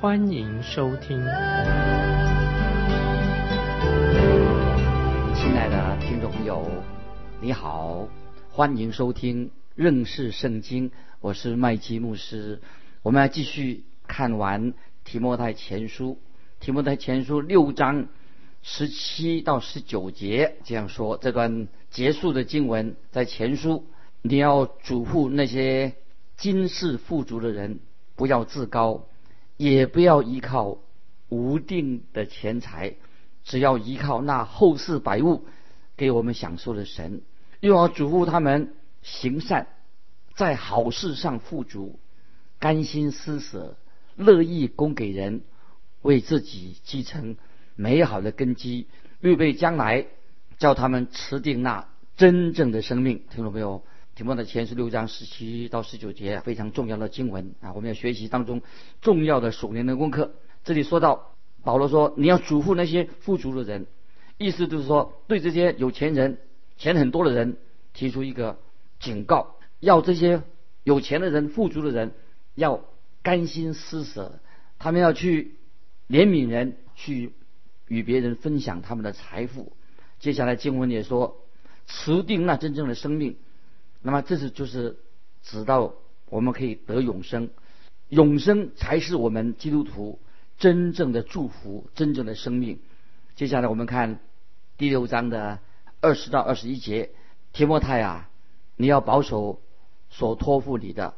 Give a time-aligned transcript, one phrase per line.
[0.00, 1.18] 欢迎收听。
[5.34, 6.66] 亲爱的听众朋友，
[7.42, 8.08] 你好，
[8.50, 12.62] 欢迎收听认识圣经，我是麦基牧师。
[13.02, 14.72] 我们要继续看完
[15.04, 16.18] 提摩太前书，
[16.60, 18.06] 提摩太前书六章
[18.62, 21.18] 十七到十九节这样说。
[21.18, 23.84] 这段结束的经文在前书，
[24.22, 25.92] 你要嘱咐那些
[26.38, 27.80] 今世富足的人，
[28.16, 29.04] 不要自高，
[29.60, 30.78] 也不要依靠
[31.28, 32.94] 无定的钱财，
[33.44, 35.44] 只要依靠那后世百物
[35.98, 37.20] 给我们享受的神。
[37.60, 39.66] 又要嘱咐他们行善，
[40.34, 42.00] 在好事上富足。
[42.58, 43.76] 甘心施舍，
[44.16, 45.42] 乐意供给人，
[46.00, 47.36] 为自己继承
[47.76, 48.86] 美好的根基，
[49.20, 50.06] 预备将来，
[50.56, 51.86] 叫他们持定那
[52.16, 53.24] 真正的生命。
[53.30, 53.84] 听懂没有？
[54.20, 58.60] 题目的前十六章十七到十九节非常重要的经文啊，我们要学习当中
[59.00, 60.34] 重要的属灵的功课。
[60.62, 61.32] 这里说到
[61.64, 63.86] 保罗说，你要嘱咐那些富足的人，
[64.36, 66.36] 意思就是说，对这些有钱人、
[66.76, 67.56] 钱很多的人
[67.94, 68.58] 提出一个
[68.98, 70.42] 警告，要这些
[70.84, 72.12] 有钱的人、富足的人。
[72.54, 72.84] 要
[73.22, 74.38] 甘心施舍，
[74.78, 75.54] 他们要去
[76.10, 77.32] 怜悯人，去
[77.88, 79.72] 与别人分享他们的财富。
[80.18, 81.38] 接下来经文也说，
[81.86, 83.38] 持定那真正的生命。
[84.02, 84.98] 那么这是就是
[85.42, 85.94] 指到
[86.28, 87.50] 我们可以得永生，
[88.08, 90.18] 永生才是我们基督徒
[90.58, 92.80] 真正的祝福，真正的生命。
[93.36, 94.20] 接下来我们看
[94.76, 95.58] 第六章的
[96.00, 97.10] 二十到二十一节，
[97.52, 98.30] 提摩太啊，
[98.76, 99.60] 你要保守
[100.08, 101.14] 所托付你的。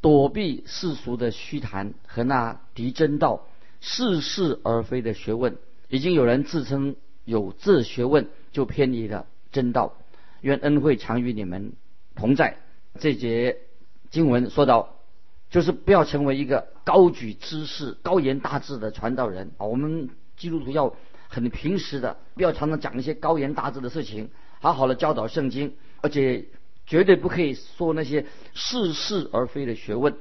[0.00, 3.46] 躲避世俗的虚谈和那敌真道、
[3.80, 5.56] 似是而非的学问，
[5.88, 9.96] 已经有人自称有这学问，就偏离了真道。
[10.40, 11.74] 愿恩惠常与你们
[12.14, 12.56] 同在。
[12.98, 13.58] 这节
[14.10, 14.96] 经文说到，
[15.50, 19.66] 就是不要成为一个高举知识、高言大志的传道人啊。
[19.66, 20.94] 我们基督徒要
[21.28, 24.30] 很平实的，不要常常讲一些高言大志的事情，
[24.60, 26.46] 好好的教导圣经，而且。
[26.84, 30.16] 绝对不可以说那些似是而非的学问。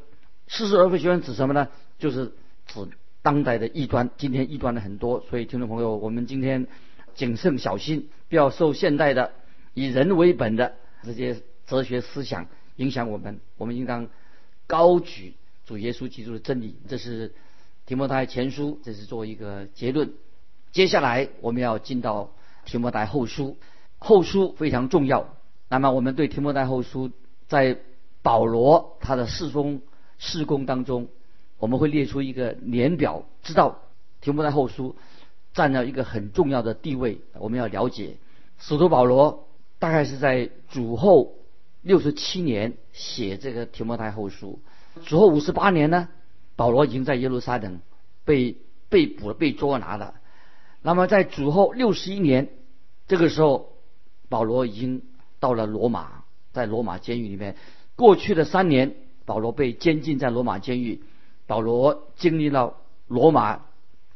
[0.47, 1.68] 似是而非学问指什么呢？
[1.97, 2.34] 就是
[2.68, 2.88] 指
[3.24, 4.12] 当代的异端。
[4.16, 6.68] 今天异端的很多，所以听众朋友，我们今天
[7.16, 9.31] 谨慎小心，不要受现代的
[9.74, 13.39] 以人为本的这些哲学思想影响我们。
[13.57, 14.09] 我们应当
[14.67, 16.75] 高举主耶稣基督的真理。
[16.89, 17.33] 这是
[17.85, 20.11] 提摩太前书，这是做一个结论。
[20.73, 22.33] 接下来我们要进到
[22.65, 23.55] 提摩太后书，
[23.99, 25.37] 后书非常重要。
[25.69, 27.09] 那么，我们对提摩太后书
[27.47, 27.77] 在
[28.21, 29.81] 保罗他的侍奉
[30.17, 31.07] 事工当中，
[31.57, 33.79] 我们会列出一个年表，知道
[34.19, 34.97] 提摩太后书
[35.53, 37.21] 占了一个很重要的地位。
[37.35, 38.17] 我们要了解，
[38.59, 39.47] 使徒保罗
[39.79, 41.35] 大概是在主后
[41.81, 44.59] 六十七年写这个提摩太后书，
[45.06, 46.09] 主后五十八年呢，
[46.56, 47.80] 保罗已经在耶路撒冷
[48.25, 48.58] 被
[48.90, 50.16] 被捕、被捉拿了。
[50.81, 52.50] 那么在主后六十一年，
[53.08, 53.74] 这个时候，
[54.30, 55.03] 保罗已经。
[55.42, 57.56] 到了罗马，在罗马监狱里面，
[57.96, 61.02] 过去的三年，保罗被监禁在罗马监狱。
[61.48, 62.78] 保罗经历了
[63.08, 63.62] 罗马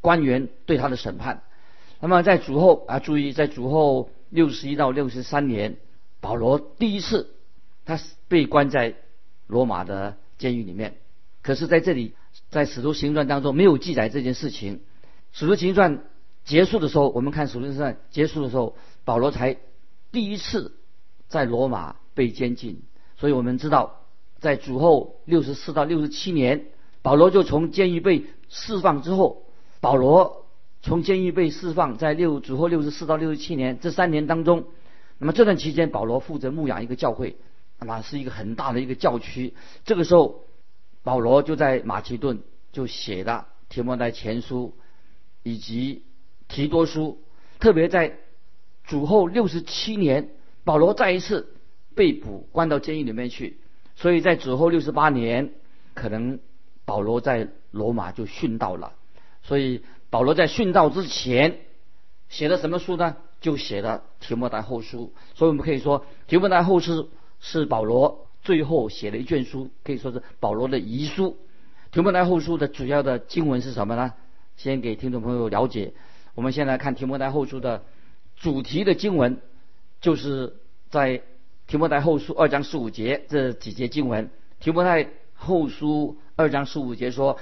[0.02, 1.42] 官员对他的审判。
[2.00, 5.78] 那么在主后啊，注意，在主后六十一到六十三年，
[6.22, 7.35] 保罗第一次
[7.86, 8.96] 他被关在
[9.48, 10.98] 罗马的监狱里面。
[11.42, 12.14] 可是在这里，
[12.50, 14.82] 在使徒行传当中没有记载这件事情。
[15.32, 16.04] 使徒行传
[16.44, 19.58] 结束的时候，我们看使徒行传结束的时候，保罗才
[20.12, 20.74] 第一次。
[21.28, 22.84] 在罗马被监禁，
[23.18, 24.04] 所以我们知道，
[24.40, 26.68] 在主后六十四到六十七年，
[27.02, 29.48] 保罗就从监狱被释放之后，
[29.82, 30.46] 保罗
[30.84, 34.66] 从监狱被释放，在六主后六十四到六十七年这三年当中，
[35.18, 37.38] 那么这段期间，保罗负责牧养一个教会，
[37.80, 39.54] 那是一个很大的一个教区。
[39.84, 40.44] 这个时候，
[41.04, 42.42] 保罗就在马其顿
[42.72, 44.78] 就写了提摩太前书
[45.44, 46.04] 以及
[46.48, 47.22] 提多书，
[47.60, 48.18] 特别在
[48.84, 50.30] 主后六十七年。
[50.64, 51.54] 保罗再一次
[51.94, 53.60] 被捕，关到监狱里面去。
[53.96, 55.54] 所以在主后六十八年，
[55.94, 56.40] 可能
[56.86, 58.94] 保罗在罗马就殉道了。
[59.44, 61.60] 所以保罗在殉道之前
[62.30, 63.16] 写的什么书呢？
[63.42, 65.14] 就写了提摩太后书。
[65.36, 67.12] 所以我们可以说，提摩太后书
[67.48, 71.38] 是保罗最后写的一卷书，可以说是保罗的遗书。
[71.92, 74.14] 提摩太后书的主要的经文是什么呢？
[74.58, 75.94] 先给听众朋友了解。
[76.34, 77.84] 我们先来看提摩太后书的
[78.36, 79.38] 主题的经文，
[80.02, 80.56] 就是
[80.90, 81.22] 在
[81.68, 84.32] 提摩太后书二章十五节这几节经文。
[84.60, 87.40] 提摩太后书二章十五节说：“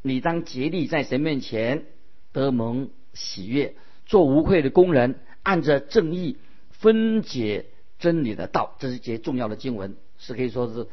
[0.00, 1.84] 你当竭力在神面前
[2.32, 3.74] 得蒙喜悦，
[4.06, 6.38] 做无愧的工人，按着正义
[6.70, 7.66] 分解
[8.02, 10.88] 真理的道。”这是一节重要的经文，是可以说是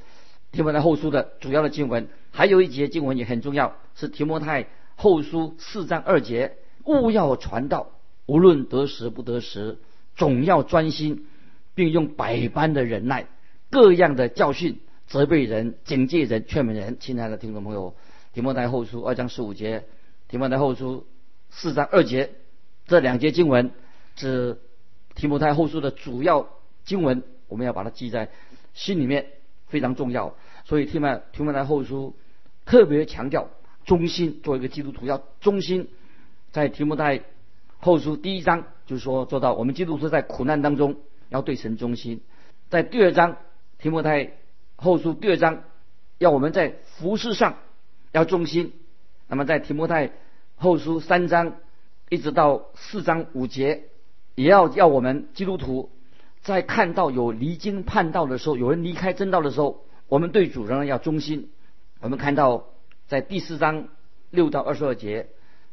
[0.52, 2.08] 提摩太后书的主要的经文。
[2.32, 6.56] 还有一节经文也很重要，是提摩太后书四章二节。
[6.86, 7.92] 勿要传道，
[8.26, 9.78] 无论得时不得时，
[10.16, 11.28] 总要专心，
[11.76, 13.28] 并用百般的忍耐，
[13.70, 16.98] 各样的教训，责备人、警戒人、劝勉人。
[17.00, 17.96] 亲爱的听众朋友，
[18.34, 19.84] 提摩太后书二章十五节，
[20.30, 21.06] 提摩太后书
[21.52, 22.32] 四章二节，
[22.88, 23.72] 这两节经文
[24.16, 24.58] 是
[25.14, 26.48] 提摩太后书的主要
[26.89, 28.30] 经文，我们要把它记在
[28.74, 29.27] 心里面，
[29.68, 30.33] 非常重要。
[30.65, 32.15] 所以提摩提摩太后书
[32.65, 33.47] 特别强调
[33.86, 35.88] 忠心，做一个基督徒要忠心。
[36.51, 37.21] 在提摩太
[37.77, 40.95] 后书第一章就是说做到我们基督徒在苦难当中
[41.30, 42.21] 要对神忠心，
[42.69, 43.38] 在第二章
[43.77, 44.31] 提摩太
[44.75, 45.62] 后书第二章
[46.18, 47.59] 要我们在服饰上
[48.12, 48.74] 要忠心，
[49.27, 50.12] 那么在提摩太
[50.56, 51.53] 后书三章
[52.09, 53.83] 一直到四章五节
[54.33, 55.91] 也要要我们基督徒
[56.41, 61.50] 在看到有离经叛道的时候，有人离开正道的时候，我们对主仍然要忠心。
[62.00, 62.65] 我们看到
[63.07, 63.89] 在第四章
[64.30, 65.27] 六到二十二节。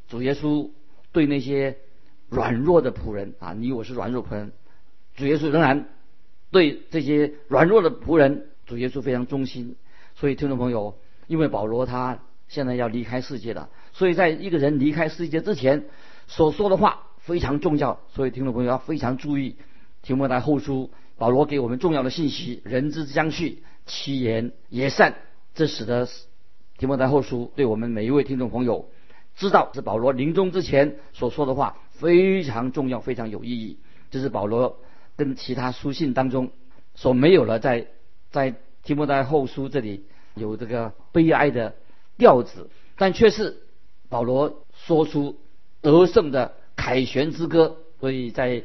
[0.08, 0.70] 主耶稣
[1.10, 1.78] 对那些
[2.28, 4.52] 软弱的仆人啊，你我是软弱仆人，
[5.16, 5.88] 主耶稣仍然
[6.52, 9.74] 对这些软弱的仆人，主耶稣非常忠心。
[10.14, 10.96] 所以听众朋友，
[11.26, 15.86] 因为保罗他现在要离开世界了，所以在一个人离开世界之前
[16.28, 17.98] 所说的话非常重要。
[18.14, 19.56] 所以听众朋友要非常注意
[20.06, 25.16] 提摩太后书，保罗给我们重要的信息：人之将去，其言也善。
[25.52, 26.06] 这使得
[26.78, 28.88] 提摩太后书对我们每一位听众朋友。
[29.34, 33.80] 知道是保罗临终之前所说的话非常重要，非常有意义。
[34.12, 34.78] 这是保罗
[35.16, 36.52] 跟其他书信当中
[36.94, 37.88] 所没有了，在
[38.30, 38.54] 在
[38.84, 40.04] 提摩太后书这里
[40.36, 41.74] 有这个悲哀的
[42.16, 43.56] 调子，但却是
[44.08, 45.40] 保罗说出
[45.80, 47.78] 得胜的凯旋之歌。
[47.98, 48.62] 所以在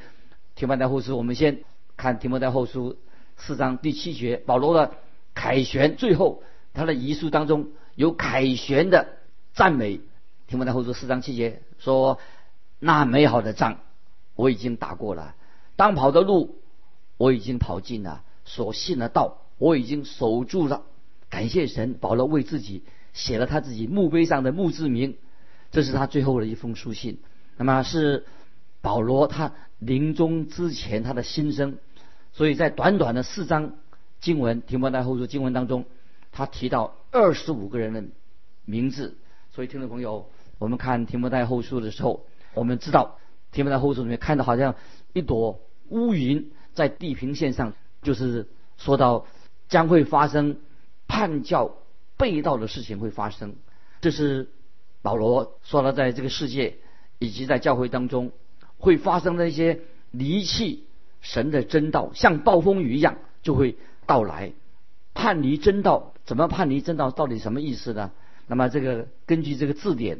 [0.61, 1.63] 提摩太后书，我们先
[1.97, 2.99] 看提摩太后书
[3.35, 4.93] 四章第七节，保罗的
[5.33, 6.43] 凯旋，最后
[6.75, 9.07] 他的遗书当中有凯旋的
[9.55, 10.01] 赞美。
[10.45, 12.19] 提摩太后书四章七节说
[12.77, 13.79] ：“那美好的仗
[14.35, 15.33] 我已经打过了，
[15.77, 16.59] 当跑的路
[17.17, 20.83] 我已经跑尽了，所信的道我已经守住了。
[21.31, 25.17] 感谢神，保罗为自己写了他自己墓碑上的墓志铭，
[25.71, 27.17] 这是他最后的一封书信。
[27.57, 28.27] 那么是
[28.81, 31.77] 保罗他临终之前他的心声。
[32.33, 33.77] 所以在短短的四章
[34.19, 35.85] 经文提摩太后书经文当中，
[36.31, 38.03] 他提到二十五个人的
[38.65, 39.17] 名字。
[39.51, 40.29] 所以听众朋友。”
[40.61, 43.17] 我们看提摩太后书的时候，我们知道
[43.51, 44.75] 提摩太后书里面看到好像
[45.11, 47.73] 一朵乌云在地平线上，
[48.03, 49.25] 就是说到
[49.69, 50.57] 将会发生
[51.07, 51.77] 叛教
[52.15, 53.55] 背道的事情会发生。
[54.01, 54.51] 这是
[55.01, 56.77] 保罗说了，在这个世界
[57.17, 58.31] 以及在教会当中
[58.81, 59.79] 会发生那些
[60.09, 60.85] 离弃
[61.21, 64.53] 神的真道，像暴风雨一样就会到来。
[65.13, 67.11] 叛离真道，怎么叛离真道？
[67.11, 68.09] 到底什么意思呢？
[68.47, 70.19] 那么这个根据这个字典。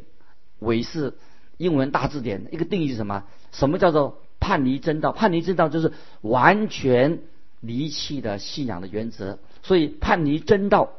[0.60, 1.14] 韦氏
[1.56, 3.24] 英文大字典一个定义是什么？
[3.50, 5.10] 什么叫做叛离真道？
[5.10, 7.18] 叛离真道就是完全
[7.60, 9.40] 离弃的信仰的原则。
[9.64, 10.92] 所以叛离真道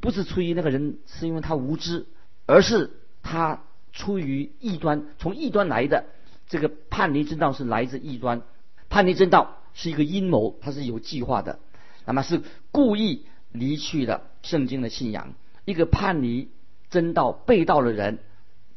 [0.00, 2.06] 不是出于那个人是因为他无知，
[2.46, 2.92] 而是
[3.22, 3.60] 他
[3.92, 6.06] 出于异端，从异端来的。
[6.50, 8.42] 这个叛离真道是来自异端，
[8.90, 11.58] 叛离真道是一个阴谋，它是有计划的，
[12.04, 15.32] 那么是故意离去了圣经的信仰。
[15.64, 16.50] 一个叛离
[16.90, 18.18] 真道背道的人。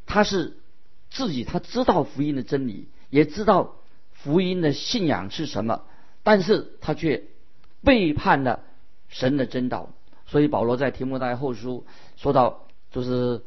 [0.05, 0.57] 他是
[1.09, 3.75] 自己，他知道福音的真理，也知道
[4.11, 5.83] 福音的信仰是什么，
[6.23, 7.23] 但是他却
[7.83, 8.59] 背叛了
[9.07, 9.89] 神的真道。
[10.25, 11.85] 所以保罗在提摩太后书
[12.17, 13.41] 说到，就是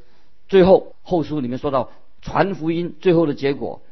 [0.48, 1.92] 最后后书里面说到
[2.22, 3.82] 传福音最后的结果，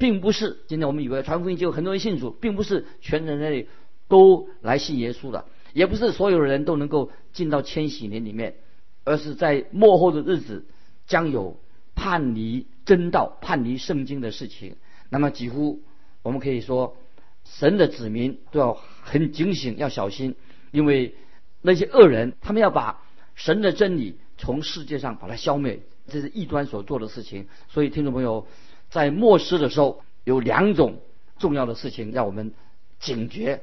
[0.00, 3.68] 并不是今天我们以为传福音就很多人信主，并不是全人类
[4.08, 8.56] 都来信耶稣的，也不是所有人都能够进到千禧年里面，
[9.04, 10.64] 而是在末后的日子
[11.06, 11.56] 将有。
[11.92, 14.76] 叛离真道、叛离圣经的事情，
[15.10, 15.82] 那么几乎
[16.22, 16.96] 我们可以说，
[17.44, 20.34] 神的子民都要很警醒，要小心，
[20.70, 21.14] 因为
[21.60, 23.02] 那些恶人，他们要把
[23.34, 27.48] 神的真理从世界上把它消灭，这是异端所做的事情。
[27.68, 28.46] 所以，听众朋友，
[28.90, 30.98] 在末世的时候，有两种
[31.38, 32.52] 重要的事情让我们
[32.98, 33.62] 警觉。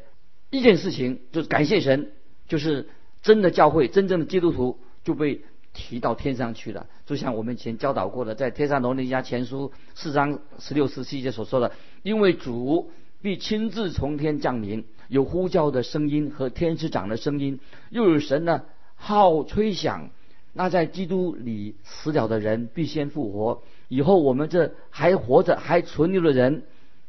[0.50, 2.12] 一件事情就是感谢神，
[2.48, 2.90] 就是
[3.22, 5.42] 真的教会、真正的基督徒就被
[5.74, 6.88] 提到天上去了。
[7.06, 12.90] 就像我们以前教导过的，在《天上罗尼家前书》四章十六、十七节所说的，因为主
[13.22, 18.64] 必亲自从天降临，有呼叫的声音和天使长的声音，又有神呢
[18.96, 20.10] 号吹响。
[20.54, 26.64] 那在基督里死了的人必先复活，以后我们这还活着还存留的人，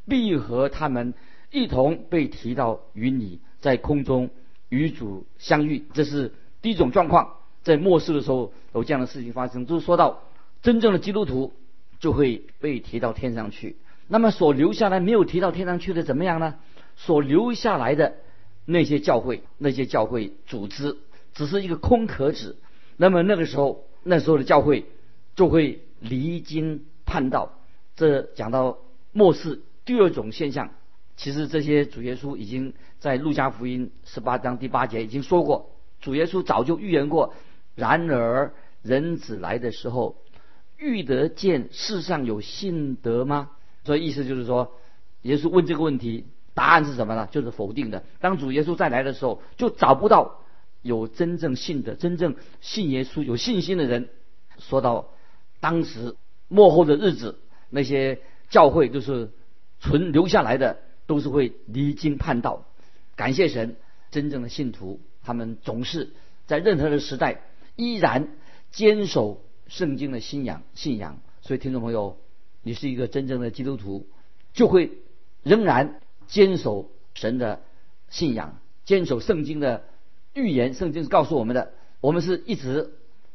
[0.07, 1.15] 必和他们
[1.51, 4.31] 一同被提到与你，在空中
[4.69, 5.85] 与主相遇。
[5.93, 6.33] 这是
[6.63, 9.67] 第一种状况，在末世的时候有这样的事情发生。
[9.67, 10.23] 就是说到
[10.63, 11.53] 真正的基督徒
[12.01, 13.77] 就会被提到天上去。
[14.07, 16.55] 那么所留下来没有提到天上去的怎么样呢？
[16.97, 18.17] 所留下来的
[18.65, 20.97] 那些教会、那些教会组织，
[21.35, 22.57] 只是一个空壳子。
[22.97, 24.87] 那么那个时候，那时候的教会
[25.37, 27.53] 就会离经叛道。
[27.97, 28.79] 这讲到
[29.13, 30.71] 末世第二种现象，
[31.17, 37.35] 其实这些主耶稣已经在路加福音十八章第八节已经说过，主耶稣早就预言过。
[37.75, 40.17] 然而人子来的时候，
[40.77, 43.51] 遇得见世上有信德吗？
[43.85, 44.73] 所以意思就是说，
[45.23, 47.29] 耶稣问这个问题，答案是什么呢？
[47.31, 48.05] 就是否定的。
[48.21, 50.41] 当主耶稣再来的时候，就找不到。
[50.81, 54.09] 有真正信的、真正信耶稣、有信心的人，
[54.59, 55.11] 说到
[55.61, 56.17] 当时
[56.49, 57.39] 末后的日子，
[57.71, 59.31] 那些教会就是
[59.81, 62.67] 存留下来的，都是会离经叛道。
[63.17, 63.77] 感谢神，
[64.11, 66.11] 真正的信徒，他们总是
[66.47, 67.43] 在任何的时代
[67.77, 68.29] 依然
[68.71, 70.63] 坚守圣经的信仰。
[70.75, 72.17] 信仰，所以听众朋友，
[72.63, 74.07] 你是一个真正的基督徒，
[74.53, 74.93] 就会
[75.43, 77.61] 仍然坚守神的
[78.09, 79.85] 信仰，坚守圣经的。
[80.35, 82.93] 预言圣经是告诉我们的，我们是一直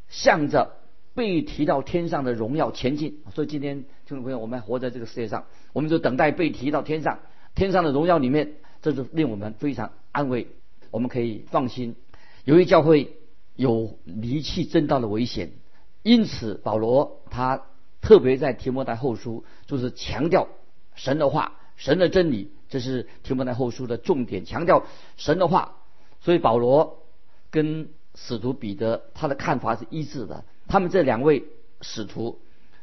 [0.07, 0.77] 向着
[1.15, 3.21] 被提到天上的荣耀前进。
[3.33, 7.19] 所以今天听众朋友，我们还活在这个世界上，我们就等待被提到天上，
[7.55, 10.47] 天上的荣耀里面，这是令我们非常安慰。
[10.91, 11.95] 我们可以放心，
[12.45, 13.17] 由于教会
[13.55, 15.51] 有离弃正道的危险，
[16.03, 17.63] 因此保罗他
[18.01, 20.47] 特别在提摩太后书就是强调
[20.93, 24.85] 神的话、神的真理，这是提摩太后书的重点，强调
[25.17, 25.77] 神的话。
[26.21, 27.03] 所以保罗
[27.49, 30.45] 跟使徒彼得他的看法是一致的。
[30.67, 31.45] 他们这两位
[31.81, 32.39] 使徒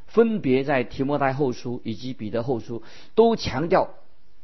[0.07, 2.83] 分别在提摩太后书以及彼得后书
[3.15, 3.95] 都强调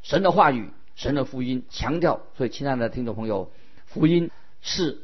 [0.02, 2.20] 神的话语、神的福音，强调。
[2.36, 3.50] 所以，亲爱的听众朋友，
[3.86, 4.98] 福音是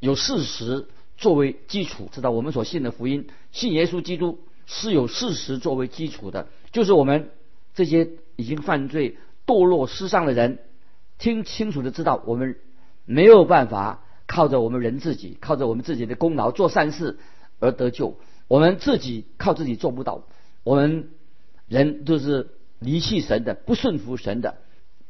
[0.00, 2.08] 有事实作为基础。
[2.12, 7.30] 知道我们所信的福音，信耶稣基督是有事实作为基础的，就是我们
[7.74, 10.58] 这些已经犯罪、堕落、失丧的人，
[11.18, 12.56] 听清楚的知道我们。
[13.04, 17.18] 没有办法靠着我们人自己，靠着我们自己的功劳做善事
[17.62, 18.18] 而得救。
[18.48, 20.24] 我们自己靠自己做不到。
[20.64, 21.08] 我们
[21.68, 24.56] 人都是离弃神的，不顺服神的。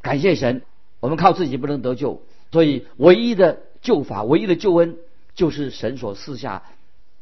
[0.00, 0.62] 感谢神，
[1.00, 2.23] 我们靠自己不能得救。
[2.52, 4.97] 所以唯一的救法，唯一的救恩，
[5.35, 6.62] 就是神所赐下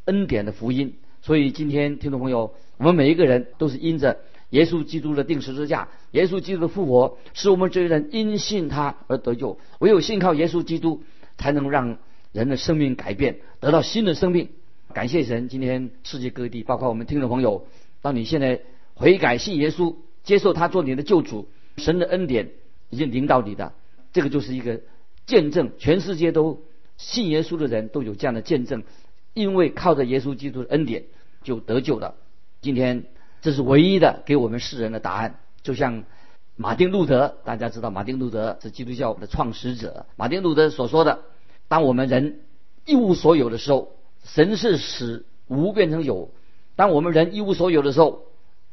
[0.04, 0.96] 恩典的福音。
[1.22, 4.18] 所以今天听众朋友，我们每一个人都是因着。
[4.50, 9.60] 耶稣基督的定十字架，耶稣基督的复活，使我们这些人因信他而得救。
[9.78, 11.04] 唯有信靠耶稣基督，
[11.38, 11.98] 才能让
[12.32, 14.48] 人的生命改变，得到新的生命。
[14.92, 17.66] 感谢神，今天世界各地，包括我们听众朋友，
[18.02, 18.60] 当你现在
[18.94, 22.50] 悔改信耶稣，接受他做你的救主，神的恩典
[22.90, 23.72] 已经临到你的，
[24.12, 24.80] 这个就是一个
[25.26, 25.72] 见证。
[25.78, 26.62] 全世界都
[26.96, 28.82] 信耶稣的人都有这样的见证，
[29.34, 31.04] 因为靠着耶稣基督的恩典
[31.42, 32.14] 就得救了。
[32.60, 33.04] 今天。
[33.42, 35.40] 这是唯一的给我们世人的答案。
[35.62, 36.04] 就像
[36.56, 40.04] 马丁路德，大家知道马丁路德是基督教的创始者。
[40.16, 41.20] 马丁路德所说的
[41.66, 42.40] ：“当我们人
[42.84, 46.30] 一无所有的时候，神是使无变成有；
[46.76, 48.24] 当我们人一无所有的时候，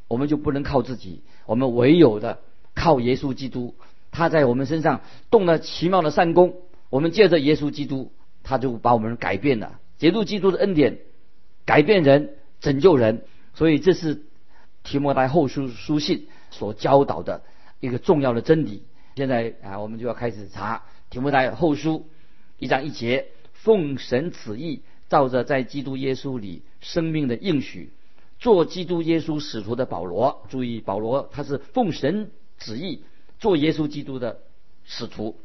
[0.06, 2.38] 我们就不能靠自己，我们唯有的
[2.74, 3.74] 靠耶稣基督。
[4.10, 6.56] 他在我们身上动了奇妙的善功，
[6.90, 8.12] 我们借着耶稣基督，
[8.42, 9.78] 他就把我们改变了。
[9.98, 10.98] 借助基督的恩典，
[11.64, 13.24] 改变人，拯救人。
[13.54, 14.22] 所以这是。
[14.84, 17.42] 提摩太后书书信所教导的
[17.78, 18.84] 一个重要的真理。
[19.16, 22.06] 现在啊，我们就要开始查提摩太后书
[22.58, 27.90] 一章一节，奉神旨意，照着在基督耶稣里生命的应许，
[28.38, 30.44] 做基督耶稣使徒的保罗。
[30.48, 33.02] 注意，保罗他是奉神旨意
[33.38, 34.40] 做耶稣基督的
[34.84, 35.38] 使徒。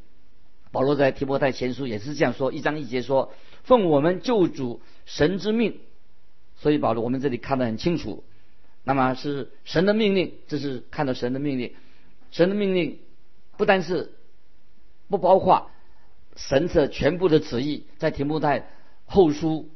[0.72, 3.32] 保罗在提摩太前书也是这样说，一章一节说，
[3.64, 5.80] 奉我们救主神之命。
[6.56, 8.24] 所以保罗，我们这里看得很清楚。
[8.84, 11.74] 那么是神的命令，这是看到神的命令。
[12.32, 13.00] 神的命令
[13.56, 14.14] 不单是
[15.10, 15.70] 不包括
[16.36, 18.68] 神的全部的旨意，在提摩太
[19.06, 19.70] 后书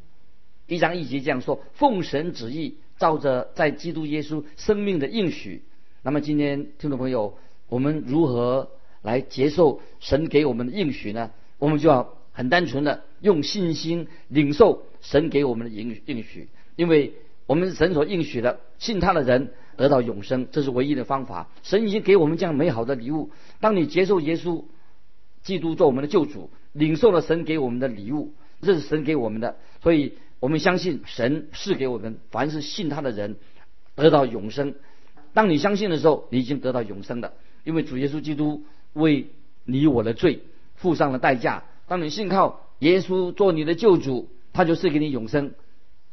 [0.65, 5.63] 一章一节这样说：奉神旨意，照着在基督耶稣生命的应许。
[6.01, 7.37] 那么今天听众朋友，
[7.69, 8.69] 我们如何
[9.01, 11.31] 来接受神给我们的应许呢？
[11.59, 17.13] 我们就要很单纯的用信心领受神给我们的应应许，因为
[17.45, 21.49] 我们神所应许的，信他的人得到永生，这是唯一的方法。
[21.63, 23.31] 神已经给我们这样美好的礼物。
[23.59, 24.63] 当你接受耶稣
[25.41, 33.37] 基督做我们的救主，领受了神给我们的礼物，这是神给我们的，所以我们相信神是给我们凡是信他的人
[33.95, 34.75] 得到永生。
[35.33, 37.33] 当你相信的时候，你已经得到永生的，
[37.63, 39.27] 因为主耶稣基督为
[39.65, 40.41] 你我的罪
[40.75, 41.63] 付上了代价。
[41.87, 45.53] 当你信靠耶稣做你的救主，他就赐给你永生。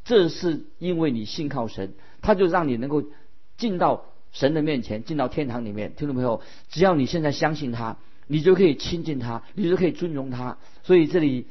[0.05, 3.03] 这是因为你信靠神，他就让你能够
[3.57, 5.95] 进到神的面前，进到天堂里面。
[5.97, 7.97] 听众朋友，只要你现在相信他，
[8.27, 10.59] 你就可以亲近他，你就可以尊荣他。
[10.83, 11.47] 所以这里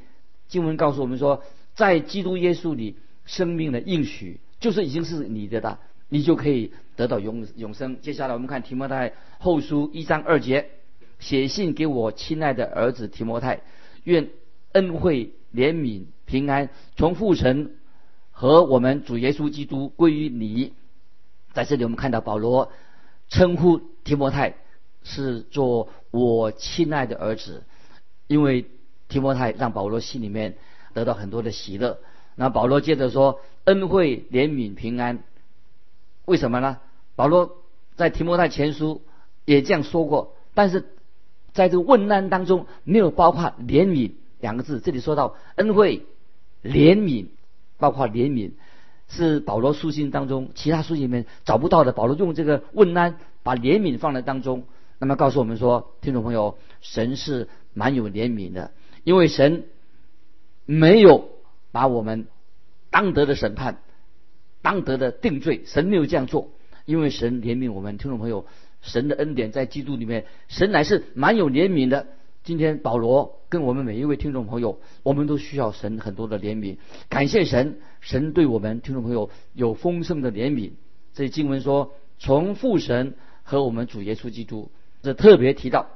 [0.54, 1.44] 经文告诉我们说，
[1.74, 2.96] 在基督耶稣里，
[3.26, 5.80] 生命的应许就是已经是你的了。
[6.10, 8.00] 你就可以得到永永生。
[8.00, 10.70] 接下来我们看提摩太后书一章二节，
[11.18, 13.62] 写信给我亲爱的儿子提摩太，
[14.04, 14.30] 愿
[14.74, 17.72] 恩惠、怜悯、平安从父神
[18.30, 20.74] 和我们主耶稣基督归于你。
[21.54, 22.72] 在这里我们看到保罗
[23.28, 24.54] 称呼提摩太
[25.02, 27.64] 是做我亲爱的儿子，
[28.28, 28.68] 因为
[29.10, 30.56] 提摩太让保罗心里面
[30.94, 32.00] 得到很多的喜乐。
[32.36, 35.24] 那保罗接着说：恩惠、怜悯、平安。
[36.26, 36.78] 为什么呢？
[37.16, 37.58] 保罗
[37.96, 39.02] 在提摩太前书
[39.46, 40.86] 也这样说过，但是
[41.52, 44.80] 在这个问难当中没有包括怜悯两个字。
[44.80, 46.08] 这里说到恩惠、
[46.64, 47.28] 怜悯，
[47.78, 48.54] 包括怜悯
[49.10, 51.92] 是保罗书信当中其他书信里面找不到的。
[51.92, 54.64] 保罗用这个问难把怜悯放在当中，
[54.98, 58.72] 那么告诉我们说，听众朋友，神是蛮有怜悯的，
[59.04, 59.66] 因为神
[60.66, 61.30] 没有
[61.72, 62.28] 把我们
[62.90, 63.80] 当得的审判。
[64.62, 66.50] 当得的定罪，神没有这样做，
[66.86, 68.46] 因为神怜悯我们听众朋友，
[68.82, 72.08] 神的恩典在基督里面，神乃是蛮有怜悯的。
[72.46, 76.78] 今天保罗跟我们每一位听众朋友，我们都需要神很多的怜悯，
[77.10, 80.72] 感谢神，神对我们听众朋友有丰盛的怜悯。
[81.14, 85.88] 这经文说，从父神和我们主耶稣基督，这特别提到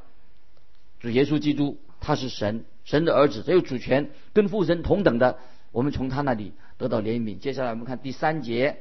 [0.99, 5.38] 主耶稣基督，他是神，神的儿子，只有主权跟父神同等的，
[5.71, 6.54] 我们从他那里。
[6.80, 7.39] 得到怜悯。
[7.39, 8.78] 接下来我们看第三节，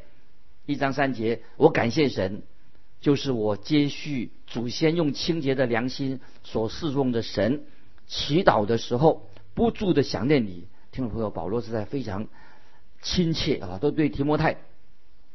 [0.66, 1.40] 一章三节。
[1.56, 2.42] 我感谢神，
[3.00, 7.64] 就是我接续祖先用清洁的良心所侍奉的神。
[8.06, 12.28] 祈祷的时候不住的想念你，听众朋友，保罗实在非常
[13.00, 14.58] 亲切啊，都对提摩太，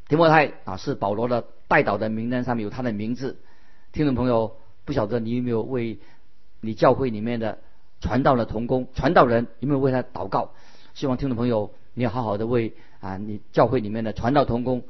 [0.07, 3.39] 提摩太啊是保罗的代祷的名单上面有他的名字。
[3.91, 4.55] 听众朋友，
[4.85, 5.97] 不晓得你有没有为
[6.59, 7.57] 你教会里面的
[8.01, 10.51] 传道的同工、传道人有没有为他祷告？
[10.93, 11.71] 希望听众朋友。
[11.93, 14.83] 你要好好的为啊，你教会里面的传道同工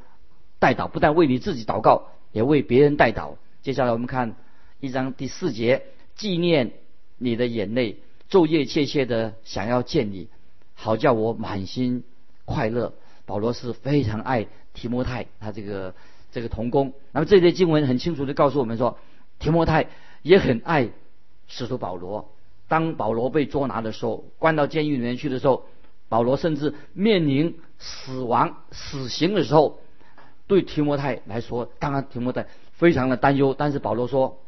[0.60, 3.38] 代祷，不但为你自己祷告，也为别人代祷。
[3.64, 4.36] 接下来我们看
[4.80, 5.82] 一章第四节，
[6.14, 6.74] 纪念
[7.18, 7.98] 你的眼泪，
[8.30, 10.28] 昼夜切切的想要见你，
[10.76, 12.04] 好叫我满心
[12.46, 12.94] 快乐。
[13.26, 14.46] 保罗是非常爱
[14.76, 15.96] 提摩太，他这个
[16.32, 16.94] 这个同工。
[17.14, 19.00] 那么这些经文很清楚的告诉我们说，
[19.40, 19.88] 提摩太
[20.22, 20.90] 也很爱
[21.48, 22.32] 使徒保罗。
[22.72, 25.66] 当保罗被捉拿的时候，关到监狱里面去的时候。
[26.08, 29.80] 保罗甚至面临死亡、死刑的时候，
[30.46, 33.56] 对提摩太来说，当然提摩太非常的担忧。
[33.58, 34.42] 但是保罗说，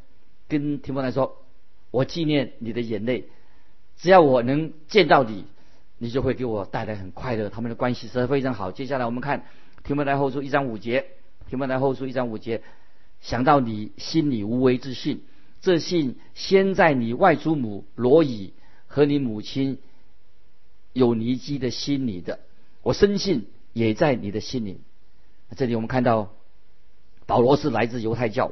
[0.49, 1.38] 跟提摩太说
[1.89, 3.29] ：“我纪念你的眼泪，
[3.95, 5.45] 只要我能见到你，
[5.97, 8.73] 你就会给我带来很快乐。”他们的关系是非常好。
[8.73, 9.45] 接下来我们看
[9.86, 11.05] 提摩太后书一章五节，
[11.49, 12.62] 提摩太后书一章五节，
[13.21, 15.23] 想到你心里无为之信，
[15.63, 18.54] 这信先在你外祖母罗以
[18.86, 19.80] 和你母亲。
[20.91, 22.38] 有尼基的心里的，
[22.84, 24.80] 我深信也在你的心里。
[25.58, 26.30] 这里我们看到
[27.26, 28.52] 保罗是来自犹太教，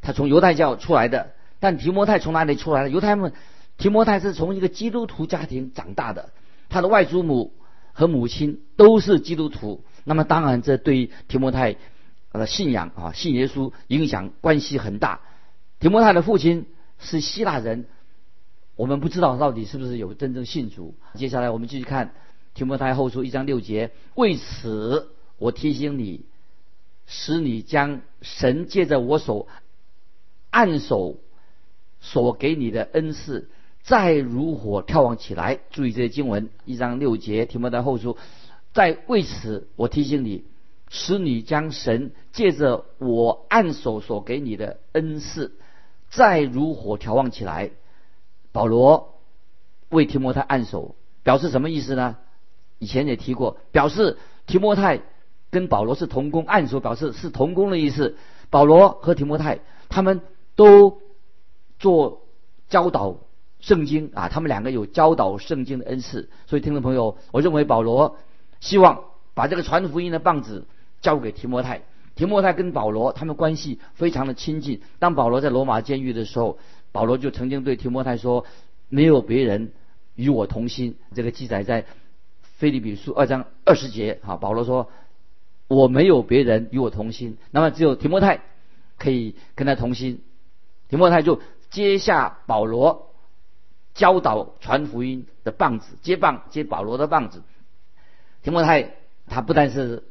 [0.00, 1.34] 他从犹太教出来的。
[1.60, 2.88] 但提摩太从哪里出来的？
[2.88, 3.32] 犹太们，
[3.78, 6.30] 提摩太是从一个基督徒家庭长大的，
[6.68, 7.52] 他的外祖母
[7.92, 9.84] 和母亲都是基督徒。
[10.02, 11.76] 那么当然，这对提摩太
[12.32, 15.20] 的信仰啊，信耶稣影响关系很大。
[15.80, 16.66] 提摩太的父亲
[16.98, 17.86] 是希腊人。
[18.76, 20.94] 我们不知道到底是不是有真正信主。
[21.14, 22.12] 接下来我们继续看
[22.54, 23.90] 提摩太后书一章六节。
[24.14, 25.08] 为此，
[25.38, 26.26] 我提醒你，
[27.06, 29.48] 使你将神借着我手
[30.50, 31.18] 按手
[32.00, 33.48] 所给你的恩赐，
[33.82, 35.58] 再如火眺望起来。
[35.70, 38.16] 注意这些经文，一章六节提摩太后书。
[38.74, 40.44] 在为此，我提醒你，
[40.90, 45.52] 使你将神借着我按手所给你的恩赐，
[46.16, 47.70] 再如火眺望起来。
[48.52, 49.20] 保罗
[49.90, 52.16] 为提摩太按手，表示什么意思呢？
[52.78, 55.02] 以前也提过，表示提摩太
[55.50, 58.16] 跟保罗是同工，按手表示是同工的意思。
[58.48, 60.22] 保罗和提摩太他们
[60.54, 61.02] 都
[61.78, 62.22] 做
[62.68, 63.18] 教导
[63.60, 66.30] 圣经啊，他们两个有教导圣经的恩赐。
[66.46, 68.16] 所以听众朋友，我认为保罗
[68.60, 70.66] 希望把这个传福音的棒子
[71.02, 71.82] 交给提摩太。
[72.16, 74.80] 提摩太跟保罗他们关系非常的亲近。
[74.98, 76.58] 当保罗在罗马监狱的时候，
[76.90, 78.46] 保罗就曾经对提摩太说
[78.88, 79.72] ：“没有别人
[80.14, 81.84] 与我同心。”这个记载在
[82.56, 84.18] 菲利比书二章二十节。
[84.24, 84.90] 哈，保罗说
[85.68, 88.40] ：“我没有别人与我同心，那么只有提摩太
[88.96, 90.22] 可以跟他同心。”
[90.88, 93.12] 提摩太就接下保罗
[93.92, 97.42] 教导传福音的棒子，接棒接保罗的棒子。
[98.42, 98.92] 提摩太
[99.26, 100.04] 他不但是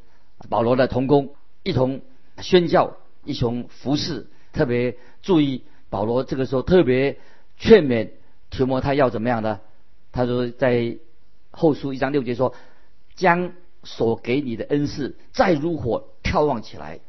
[0.49, 1.33] 保罗的同工，
[1.65, 2.01] 一同
[2.37, 7.17] 宣教，一同服侍，特别注意保罗这个时候特别
[7.57, 8.11] 劝勉
[8.51, 9.61] 提摩太要怎么样的？
[10.11, 10.97] 他说在
[11.49, 12.53] 后书一章六节说
[13.17, 13.51] ：“将
[13.83, 16.99] 所给你的恩赐再如火眺望起来。”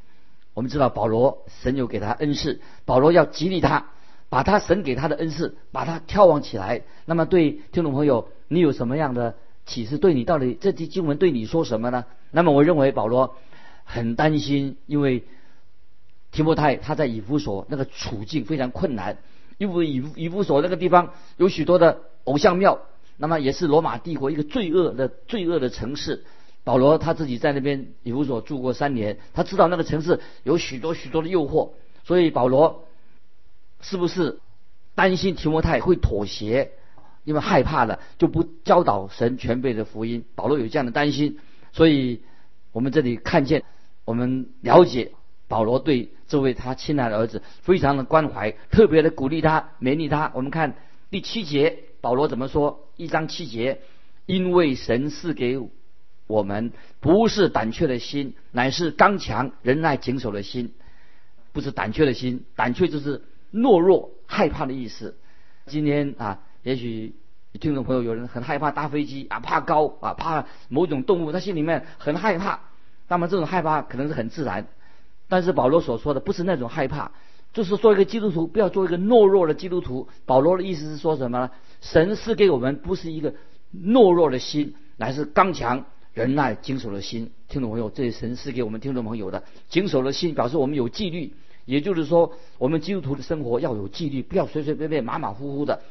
[0.54, 3.90] 我们知道保罗神有给他恩赐，保罗要激励他，
[4.30, 6.82] 把他神给他的恩赐，把他眺望起来。
[7.04, 9.98] 那么对听众朋友，你有什么样的启示？
[9.98, 12.06] 对你到底这句经文对你说什么呢？
[12.30, 13.36] 那么我认为保罗
[13.86, 15.24] 很担心，因为
[16.32, 19.16] 提摩太他在以弗所那个处境非常困难，
[19.56, 22.82] 因为以以弗所那个地方有许多的偶像庙，
[23.16, 26.26] 那么也是罗马帝国一个罪恶的罪恶的城市。
[26.64, 31.70] 保罗他自己在那边以弗所住过三年，他知道那个城市有许多许多的诱惑，
[32.04, 32.84] 所以保罗
[33.80, 34.40] 是不是
[34.96, 36.72] 担心提摩太会妥协？
[37.22, 40.24] 因为害怕了就不教导神全备的福音。
[40.34, 41.38] 保罗有这样的担心，
[41.72, 42.22] 所以
[42.70, 43.64] 我们这里看见，
[44.06, 45.12] 我们了解
[45.48, 50.32] 保罗对这位他亲爱的儿子非常的关怀，特别的鼓励他、勉励他。
[50.34, 50.76] 我们看
[51.10, 52.88] 第七节，保罗怎么说？
[52.96, 53.82] 一章七节，
[54.24, 55.60] 因为神赐给。
[56.28, 60.72] 我们不是胆怯的心，乃是刚强、仁爱、谨守的心。
[61.52, 65.16] 不是胆怯的心，胆怯就是懦弱、害怕的意思。
[65.66, 67.14] 今天啊，也许
[67.60, 72.60] 听众朋友有人很害怕搭飞机啊，怕高啊，怕某种动物，他心里面很害怕。
[73.08, 74.66] 那么这种害怕可能是很自然，
[75.28, 77.12] 但是保罗所说的不是那种害怕，
[77.52, 80.08] 就是做一个基督徒不要做一个懦弱的基督徒。
[80.24, 81.50] 保罗的意思是说什么呢？
[81.80, 83.34] 神是给我们不是一个
[83.74, 85.84] 懦弱的心，乃是刚强。
[86.14, 89.44] 忍耐谨守的心，听众朋友，这是神是给我们听众朋友的。
[89.68, 91.34] 谨守的心表示我们有纪律，
[91.66, 95.82] 也就是说，我们基督徒的生活要有纪律，不要随随便便、马马虎虎的，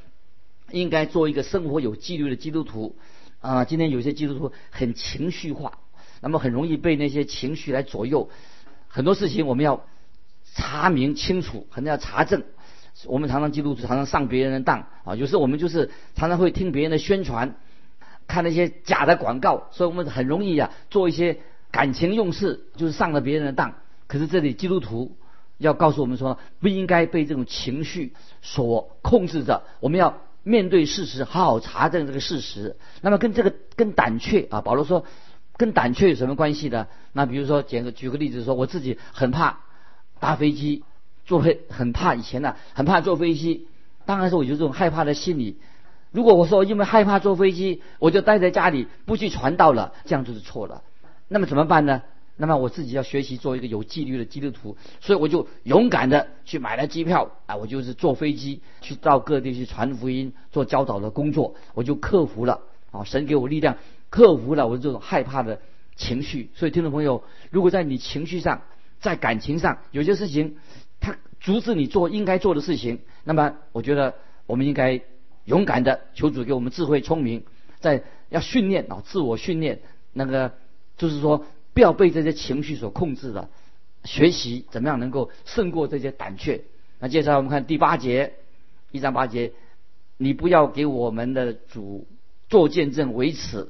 [0.71, 2.95] 应该做一个生活有纪律的基督徒。
[3.39, 5.77] 啊，今天有些基督徒很情绪化，
[6.21, 8.29] 那么很容易被那些情绪来左右。
[8.87, 9.85] 很多事情我们要
[10.53, 12.43] 查明清楚，可能要查证。
[13.05, 17.55] 我们常常基督徒常常上别人的当啊，有时候我们就是常常会听别人的宣传。
[18.27, 23.75] 看那些假的广告，所以我们很容易啊做一些感情用事，就是上了别人的当。
[24.07, 25.15] 可是这里基督徒
[25.59, 29.61] 要告诉我们说，不应该被这种情绪所控制着。
[29.79, 32.77] 我们要面对事实，好好查证这个事实。
[33.01, 35.05] 那么跟这个跟胆怯啊，保罗说
[35.57, 36.87] 跟胆怯有什么关系呢？
[37.13, 39.59] 那比如说，举个举个例子说，我自己很怕
[40.19, 40.83] 搭飞机，
[41.25, 43.67] 坐飞很怕以前呢，很怕坐飞机。
[44.05, 45.57] 当然是我有这种害怕的心理。
[46.11, 50.83] 如果我说因为害怕坐飞机，我就待在家里不去传道了，这样就是错了。
[51.27, 52.03] 那么怎么办呢？
[52.37, 62.59] 那么我自己要学习做一个有纪律的基督徒，所以我就勇敢的去买了机票啊，我就是坐飞机去到各地去传福音、做教导的工作，我就克服了
[62.91, 63.77] 啊，神给我力量，
[64.15, 65.59] 克服了我这种害怕的
[65.95, 66.49] 情绪。
[66.55, 68.61] 所以听众朋友，如果在你情绪上、
[69.01, 70.55] 在感情上有些事情，
[71.01, 75.01] 它阻止你做应该做的事情，那么我觉得我们应该。
[75.45, 77.43] 勇敢的求主给我们智慧聪明，
[77.79, 79.79] 在要训练啊，自我训练，
[80.11, 80.53] 那个
[80.97, 83.47] 就是说不要被这些情绪所控制了，
[84.05, 86.63] 学习怎么样能够胜过这些胆怯。
[86.97, 88.33] 那接下来我们看第八节，
[88.89, 89.53] 一章八节，
[90.17, 92.07] 你不要给我们的主
[92.49, 93.67] 做见证为耻，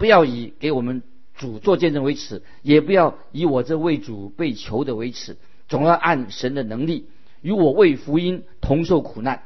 [0.00, 1.02] 不要以给我们
[1.34, 5.36] 主做见证为耻，也不要以我这为主被求的为耻，
[5.68, 7.06] 总要按神的能力
[7.42, 9.42] 与我为福音同受苦难。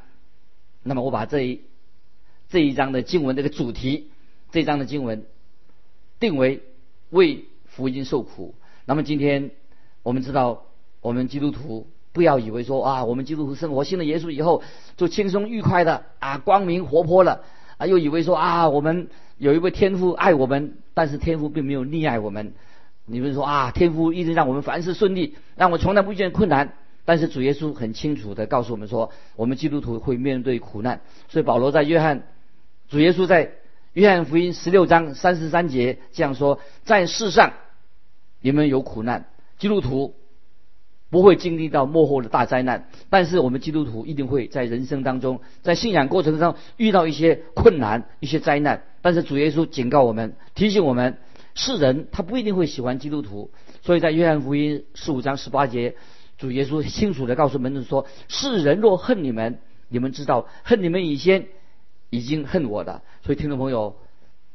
[0.85, 1.63] 那么我把这一
[2.49, 4.11] 这一章的经文这个主题，
[4.53, 5.27] 这一章的经文
[6.21, 6.63] 定为
[7.11, 8.55] 为福音受苦。
[8.85, 9.51] 那么今天
[10.05, 10.67] 我们知道，
[11.01, 14.63] 我们基督徒不要以为说啊，我们基督徒生活信了耶稣以后
[14.97, 17.43] 就轻松愉快的啊，光明活泼了
[17.77, 22.53] 啊，又以为说啊，我们有一位天父爱我们，但是天父并没有溺爱我们。
[23.07, 26.73] 你们说啊，天父一直让我们凡事顺利，让我从来不遇见困难。
[27.05, 31.03] 但是主耶稣很清楚的告诉我们说，我们基督徒会面对苦难。
[31.29, 32.23] 所以保罗在约翰，
[32.89, 33.53] 主耶稣在
[33.93, 37.53] 约翰福音十六章三十三节这样说：在世上
[38.41, 39.27] 你们有苦难，
[39.59, 40.15] 基督徒
[41.15, 42.89] 不会经历到幕后的大灾难。
[43.09, 48.83] 但是我们基督徒一定会在人生当中，在信仰过程中遇到一些困难、一些灾难。
[49.01, 51.19] 但是主耶稣警告我们，提醒我们，
[51.55, 53.53] 世人他不一定会喜欢基督徒。
[53.83, 55.95] 所以在约翰福音十五章十八节，
[56.37, 61.47] 主耶稣清楚地告诉门徒说：“世人若恨你们，你们知道恨你们以前
[62.11, 63.95] 已经恨我的。”所以听众朋友。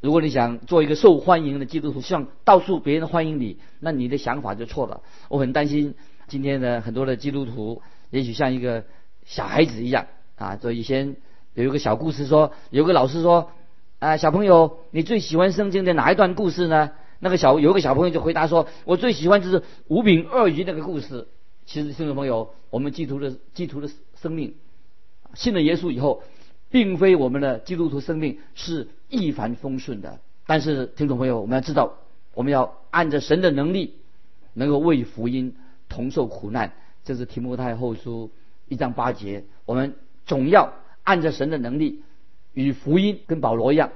[0.01, 5.01] 如果你想做一个受欢迎的基督徒，希望到处别人欢迎你，那你的想法就错了。
[5.27, 5.93] 我很担心
[6.29, 8.85] 今天的很多的基督徒，也许像一个
[9.25, 10.55] 小孩子一样啊。
[10.55, 11.17] 所以以前
[11.55, 13.51] 有一个小故事说，有个老师说
[13.99, 16.91] 啊，小朋友，你最喜欢圣经的哪一段故事呢？
[17.19, 21.27] 那个小有个小朋友就回答说，我最喜欢就是五饼二鱼那个故事。
[21.65, 24.55] 其实听众朋友，我们基督的基督徒的生命，
[25.33, 26.23] 信了耶稣以后。
[26.71, 31.93] 并非我们的基督徒生命是一帆风顺的，但是听众朋友，我们要知道，
[32.35, 33.95] 我们要按着神的能力，
[34.53, 35.55] 能够为福音
[35.89, 36.71] 同受苦难。
[37.03, 38.31] 这是提摩太后书
[38.67, 40.73] 一章八节，我们总要
[41.03, 42.03] 按着神的能力，
[42.53, 43.91] 与福音跟保罗一样，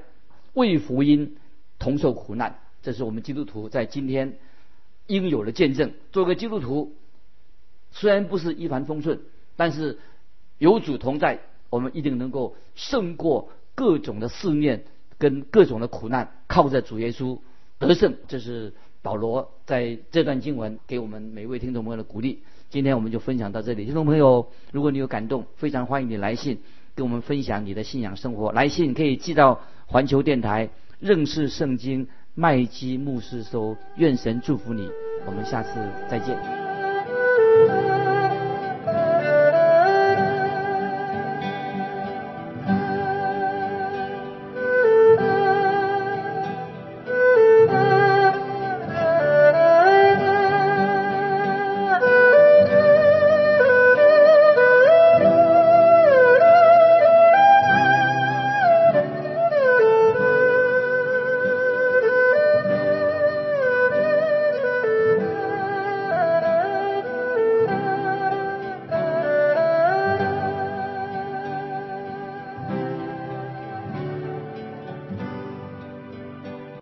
[0.53, 1.37] 为福音
[1.79, 2.59] 同受苦难。
[2.81, 4.37] 这是我们基督徒在今天
[5.07, 5.93] 应有的见证。
[6.11, 6.93] 做个基督徒，
[7.91, 9.21] 虽然不是一帆风顺，
[9.55, 9.99] 但是
[10.57, 11.39] 有主同在。
[11.69, 14.83] 我们一定能够胜过各种的试炼
[15.17, 17.39] 跟各种的苦难，靠着主耶稣
[17.79, 18.15] 得胜。
[18.27, 22.41] 这是保罗在这段经文给我们每位听众朋友的鼓励。
[22.69, 26.59] 今天我们就分享到这里，听众朋友，如果你有感动，非常欢迎你来信
[26.95, 28.51] 给我们分享你的信仰生活。
[28.53, 33.75] 来信可以寄到环球电台认识圣经麦基牧师收。
[33.97, 34.89] 愿神祝福你，
[35.27, 35.69] 我们下次
[36.09, 36.62] 再见。